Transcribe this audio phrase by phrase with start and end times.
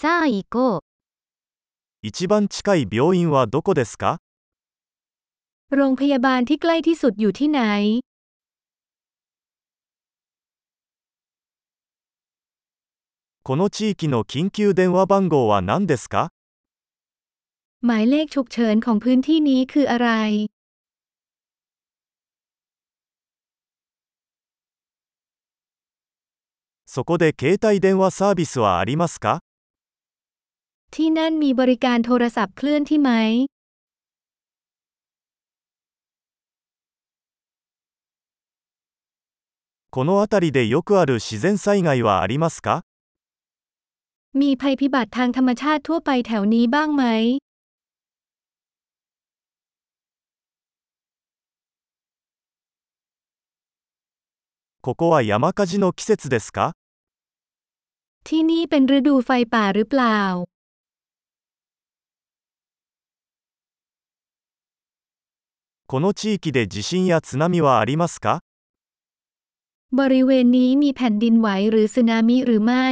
[0.00, 0.81] さあ行こう。
[2.01, 4.17] 一番近い病院はどこですか
[5.69, 8.01] โรงพยาบาลที่ใกล้ที่สุดอยู่ที่ไหน
[13.43, 16.29] この地域の緊急電話番号は何ですか
[17.85, 20.49] หมายเลขฉุกเฉินของพื้นที่นี้คืออะไร
[26.85, 29.39] そこで携帯電話サービスはありますか
[30.94, 33.10] ที่นั่นมีบริการโทรศัพท์เคลื่อนที่ไหม
[39.90, 42.82] この辺りでよくある自然災害はありますか
[44.40, 47.04] มีภัยพิบัติทางธรรมชาติทั่วไปแถวนี้บ้างไหม
[54.82, 56.72] ここは山火事の季節ですか
[58.24, 60.18] ที่นี่เป็นฤดูไฟป่าหรือเปล่า
[65.90, 68.40] この地域で地震や津波はありますか
[69.92, 72.86] บริเวณนี้มีแผ่นดินไหวหรือสึนามิหรือไม่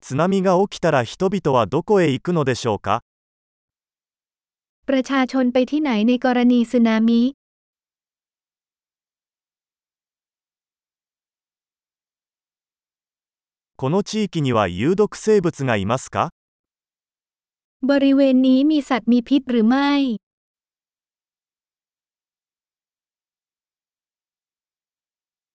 [0.00, 3.02] 津波が起きたら人々はどこへ行くのでしょうか
[4.86, 7.37] ประชาชนไปที่ไหนในกรณีสึนามิ
[13.78, 16.30] この地域には有毒生物がいますか
[17.82, 19.90] บริเวณนี้มีสัตว์มีพิษหรือไม่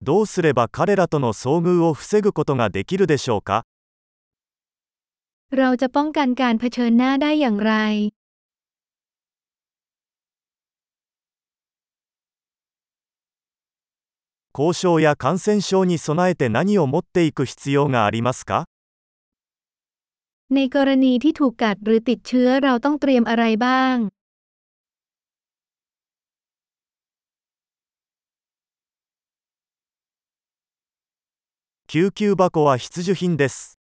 [0.02, 3.65] どうすれば彼らとの遭遇を防ぐことができるでしょうか
[5.52, 7.73] เราจะป้องกันการเผชิญหน้าได้อย่างไร
[14.57, 18.65] 交渉や感染症に備えて何を持っていく必要がありますか
[20.49, 23.97] ในกรณีที่ถูกกัดหรือติดเชื้อเราต้องเตรียมอะไรบ้าง
[31.92, 33.80] 救急箱は必需品です。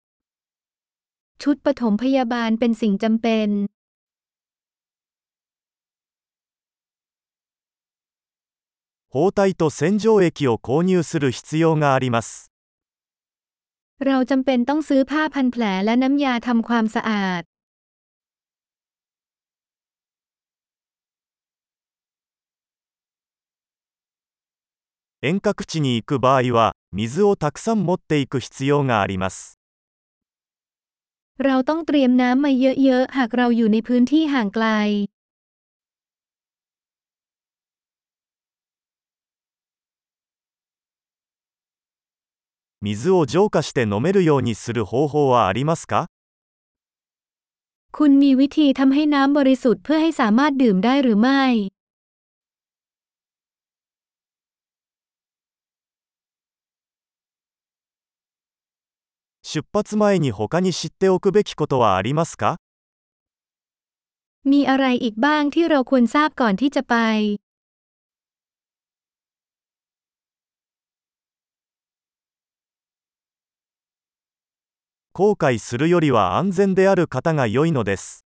[1.37, 3.49] ชุดปฐมพยาบาลเป็นสิ่งจำเป็น
[9.15, 12.51] 包帯と洗浄液を購入する必要があります。
[13.99, 17.41] เราจำเป็นต้องซื้อผ้าพันแผลและน้ำยาทำความสะอาด
[25.21, 29.59] 遠隔地に行く場合は、水をたくさん持っていく必要があります。
[31.37, 34.67] เราต้องเตรียมน้ำมาเยอะๆ หากเราอยู่ในพื้นที่ห่างไกล
[42.81, 46.07] 水を浄化して飲めるようにする方法はありますか
[47.91, 51.43] คุณมีวิธีทำให้น้ำบริสุทธิ์เพื่อให้สามารถดื่มได้หรือไม่
[59.43, 62.57] 出発前に他に知っておくべきことはありますか
[64.49, 66.95] มีอะไรอีกบ้างที่เราควรทราบก่อนที่จะไป
[75.15, 78.25] 後悔するよりは安全である方が良いのです。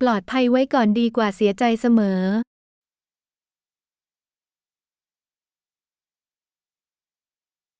[0.00, 2.20] ปลอดภัยไว้ก่อนดีกว่าเสียใจเสมอ